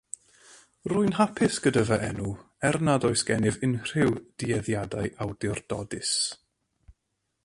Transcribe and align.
Rwy'n 0.91 1.11
hapus 1.17 1.59
gyda 1.65 1.83
fy 1.89 1.99
enw, 2.07 2.31
er 2.69 2.79
nad 2.87 3.05
oes 3.09 3.25
gennyf 3.27 3.61
unrhyw 3.67 4.15
dueddiadau 4.39 5.13
awdurdodus. 5.27 6.17